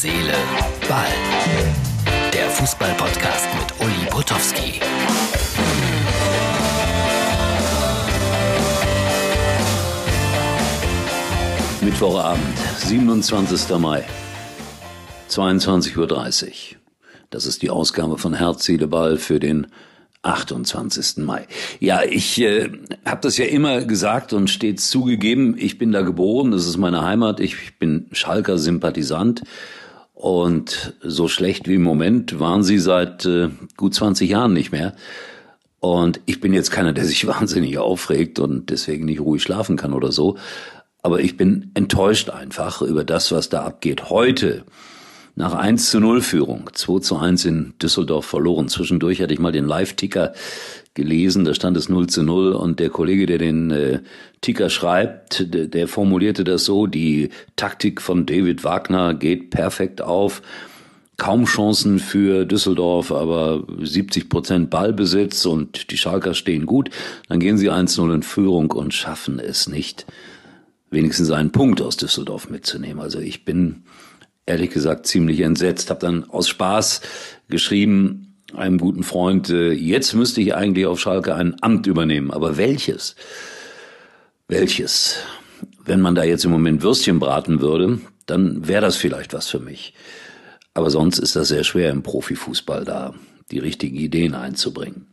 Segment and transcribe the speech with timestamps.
[0.00, 0.32] Seele,
[0.88, 1.08] Ball.
[2.32, 4.80] Der Fußball-Podcast mit Uli Potowski.
[11.80, 13.76] Mittwochabend, 27.
[13.78, 14.04] Mai,
[15.28, 16.78] 22.30 Uhr.
[17.30, 19.66] Das ist die Ausgabe von Herz, Seele, Ball für den
[20.22, 21.24] 28.
[21.24, 21.48] Mai.
[21.80, 22.70] Ja, ich äh,
[23.04, 27.02] habe das ja immer gesagt und stets zugegeben, ich bin da geboren, das ist meine
[27.04, 29.42] Heimat, ich bin Schalker Sympathisant
[30.18, 34.96] und so schlecht wie im Moment waren sie seit äh, gut 20 Jahren nicht mehr.
[35.78, 39.92] Und ich bin jetzt keiner, der sich wahnsinnig aufregt und deswegen nicht ruhig schlafen kann
[39.92, 40.36] oder so.
[41.02, 44.10] Aber ich bin enttäuscht einfach über das, was da abgeht.
[44.10, 44.64] Heute
[45.38, 48.68] nach 1 zu 0 Führung, 2 zu 1 in Düsseldorf verloren.
[48.68, 50.32] Zwischendurch hatte ich mal den Live-Ticker
[50.94, 54.00] gelesen, da stand es 0 zu 0 und der Kollege, der den äh,
[54.40, 60.42] Ticker schreibt, der, formulierte das so, die Taktik von David Wagner geht perfekt auf.
[61.18, 66.90] Kaum Chancen für Düsseldorf, aber 70 Prozent Ballbesitz und die Schalker stehen gut.
[67.28, 70.04] Dann gehen sie 1-0 in Führung und schaffen es nicht,
[70.90, 73.00] wenigstens einen Punkt aus Düsseldorf mitzunehmen.
[73.00, 73.84] Also ich bin
[74.48, 75.90] ehrlich gesagt ziemlich entsetzt.
[75.90, 77.02] Habe dann aus Spaß
[77.48, 82.30] geschrieben, einem guten Freund, äh, jetzt müsste ich eigentlich auf Schalke ein Amt übernehmen.
[82.30, 83.14] Aber welches?
[84.48, 85.16] Welches?
[85.84, 89.60] Wenn man da jetzt im Moment Würstchen braten würde, dann wäre das vielleicht was für
[89.60, 89.94] mich.
[90.74, 93.14] Aber sonst ist das sehr schwer im Profifußball da,
[93.50, 95.06] die richtigen Ideen einzubringen.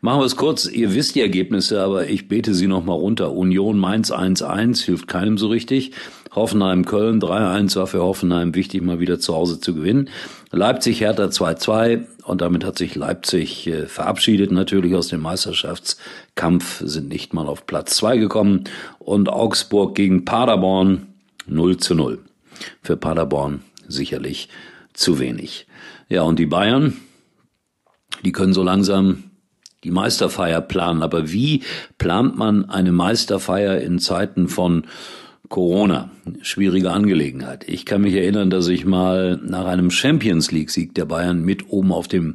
[0.00, 0.66] Machen wir es kurz.
[0.66, 3.32] Ihr wisst die Ergebnisse, aber ich bete sie nochmal runter.
[3.32, 5.92] Union Mainz 1-1 hilft keinem so richtig.
[6.34, 10.10] Hoffenheim Köln 3-1 war für Hoffenheim wichtig, mal wieder zu Hause zu gewinnen.
[10.50, 17.08] Leipzig Hertha 2-2 und damit hat sich Leipzig äh, verabschiedet natürlich aus dem Meisterschaftskampf, sind
[17.08, 18.64] nicht mal auf Platz 2 gekommen
[18.98, 21.06] und Augsburg gegen Paderborn
[21.46, 22.18] 0 zu 0.
[22.82, 24.48] Für Paderborn sicherlich
[24.92, 25.66] zu wenig.
[26.08, 26.96] Ja, und die Bayern,
[28.24, 29.24] die können so langsam
[29.84, 31.02] die Meisterfeier planen.
[31.02, 31.62] Aber wie
[31.98, 34.86] plant man eine Meisterfeier in Zeiten von
[35.54, 36.10] Corona?
[36.42, 37.68] Schwierige Angelegenheit.
[37.68, 41.70] Ich kann mich erinnern, dass ich mal nach einem Champions League Sieg der Bayern mit
[41.70, 42.34] oben auf dem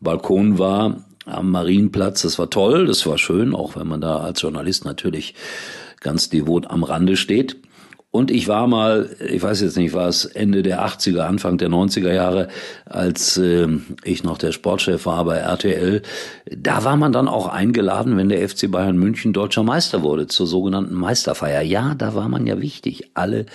[0.00, 2.22] Balkon war am Marienplatz.
[2.22, 5.34] Das war toll, das war schön, auch wenn man da als Journalist natürlich
[5.98, 7.56] ganz devot am Rande steht.
[8.12, 11.68] Und ich war mal, ich weiß jetzt nicht, war es Ende der 80er, Anfang der
[11.68, 12.48] 90er Jahre,
[12.84, 13.68] als äh,
[14.02, 16.02] ich noch der Sportchef war bei RTL,
[16.50, 20.48] da war man dann auch eingeladen, wenn der FC Bayern München deutscher Meister wurde, zur
[20.48, 21.62] sogenannten Meisterfeier.
[21.62, 23.10] Ja, da war man ja wichtig.
[23.14, 23.46] Alle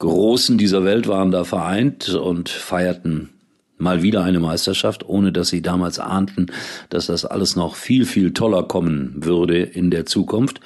[0.00, 3.30] Großen dieser Welt waren da vereint und feierten
[3.78, 6.48] mal wieder eine Meisterschaft, ohne dass sie damals ahnten,
[6.88, 10.60] dass das alles noch viel, viel toller kommen würde in der Zukunft.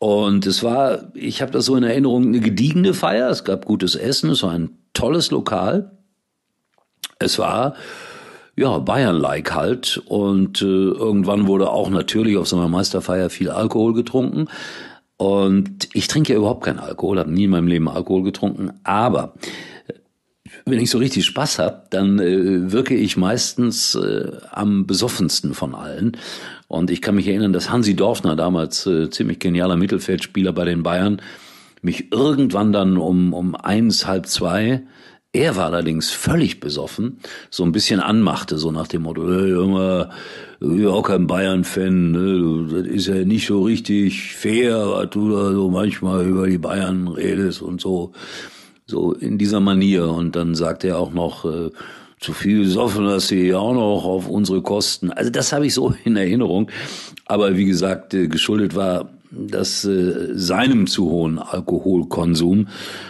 [0.00, 3.28] Und es war, ich habe das so in Erinnerung, eine gediegene Feier.
[3.28, 5.98] Es gab gutes Essen, es war ein tolles Lokal.
[7.18, 7.74] Es war
[8.56, 10.02] ja Bayern-like halt.
[10.06, 14.48] Und äh, irgendwann wurde auch natürlich auf so einer Meisterfeier viel Alkohol getrunken.
[15.18, 18.70] Und ich trinke ja überhaupt keinen Alkohol, habe nie in meinem Leben Alkohol getrunken.
[18.84, 19.34] Aber
[20.70, 25.74] wenn ich so richtig Spaß habe, dann äh, wirke ich meistens äh, am besoffensten von
[25.74, 26.16] allen.
[26.68, 30.82] Und ich kann mich erinnern, dass Hansi Dorfner, damals äh, ziemlich genialer Mittelfeldspieler bei den
[30.82, 31.20] Bayern,
[31.82, 34.82] mich irgendwann dann um, um eins, halb zwei,
[35.32, 37.20] er war allerdings völlig besoffen,
[37.50, 40.10] so ein bisschen anmachte, so nach dem Motto, hey, Junge,
[40.58, 42.66] du bist auch kein Bayern-Fan, ne?
[42.68, 47.06] das ist ja nicht so richtig fair, was du da so manchmal über die Bayern
[47.06, 48.12] redest und so,
[48.90, 50.08] so in dieser Manier.
[50.08, 51.70] Und dann sagte er auch noch, äh,
[52.18, 55.10] zu viel gesoffen hast sie auch noch auf unsere Kosten.
[55.10, 56.70] Also das habe ich so in Erinnerung.
[57.24, 62.66] Aber wie gesagt, äh, geschuldet war das äh, seinem zu hohen Alkoholkonsum.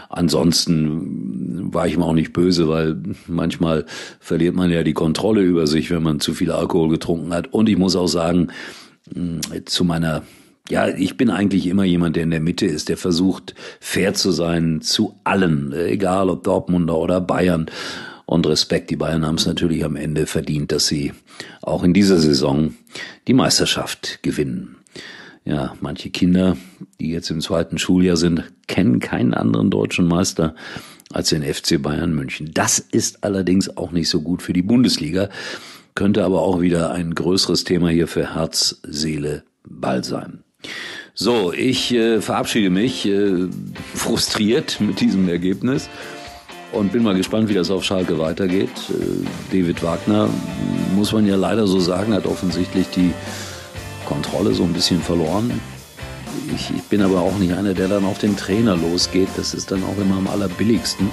[0.08, 3.86] Ansonsten war ich mir auch nicht böse, weil manchmal
[4.20, 7.52] verliert man ja die Kontrolle über sich, wenn man zu viel Alkohol getrunken hat.
[7.52, 8.48] Und ich muss auch sagen,
[9.64, 10.22] zu meiner
[10.70, 14.30] ja, ich bin eigentlich immer jemand, der in der Mitte ist, der versucht, fair zu
[14.30, 17.66] sein zu allen, egal ob Dortmunder oder Bayern
[18.26, 18.90] und Respekt.
[18.90, 21.12] Die Bayern haben es natürlich am Ende verdient, dass sie
[21.62, 22.74] auch in dieser Saison
[23.26, 24.76] die Meisterschaft gewinnen.
[25.44, 26.56] Ja, manche Kinder,
[27.00, 30.54] die jetzt im zweiten Schuljahr sind, kennen keinen anderen deutschen Meister
[31.12, 32.50] als den FC Bayern München.
[32.54, 35.28] Das ist allerdings auch nicht so gut für die Bundesliga,
[35.94, 40.44] könnte aber auch wieder ein größeres Thema hier für Herz, Seele, Ball sein.
[41.14, 43.48] So, ich äh, verabschiede mich äh,
[43.94, 45.88] frustriert mit diesem Ergebnis
[46.72, 48.70] und bin mal gespannt, wie das auf Schalke weitergeht.
[48.88, 50.28] Äh, David Wagner,
[50.94, 53.12] muss man ja leider so sagen, hat offensichtlich die
[54.06, 55.60] Kontrolle so ein bisschen verloren.
[56.54, 59.28] Ich, ich bin aber auch nicht einer, der dann auf den Trainer losgeht.
[59.36, 61.10] Das ist dann auch immer am allerbilligsten.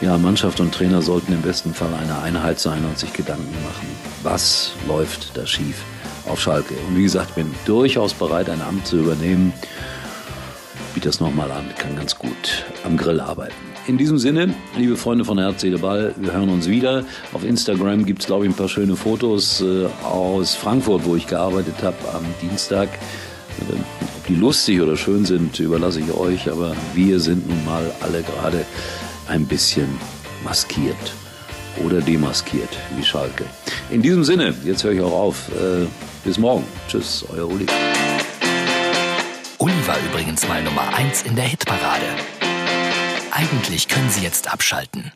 [0.00, 3.86] Ja, Mannschaft und Trainer sollten im besten Fall eine Einheit sein und sich Gedanken machen.
[4.22, 5.84] Was läuft da schief
[6.28, 6.74] auf Schalke?
[6.88, 9.52] Und wie gesagt, bin durchaus bereit, ein Amt zu übernehmen.
[10.94, 13.54] Biet das nochmal an, kann ganz gut am Grill arbeiten.
[13.86, 17.04] In diesem Sinne, liebe Freunde von Herz, Seele, Ball, wir hören uns wieder.
[17.32, 21.26] Auf Instagram gibt es, glaube ich, ein paar schöne Fotos äh, aus Frankfurt, wo ich
[21.26, 22.88] gearbeitet habe am Dienstag.
[23.70, 28.22] Ob die lustig oder schön sind, überlasse ich euch, aber wir sind nun mal alle
[28.22, 28.64] gerade
[29.26, 29.88] ein bisschen
[30.44, 30.96] maskiert
[31.84, 33.44] oder demaskiert wie Schalke.
[33.90, 35.48] In diesem Sinne, jetzt höre ich auch auf.
[35.50, 35.86] Äh,
[36.24, 36.64] bis morgen.
[36.88, 37.66] Tschüss, euer Uli.
[39.58, 42.06] Uli war übrigens mal Nummer 1 in der Hitparade.
[43.30, 45.12] Eigentlich können Sie jetzt abschalten.